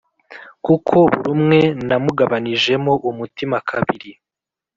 [0.65, 4.11] kuko burumwe namugabanijemo umutima kabiri"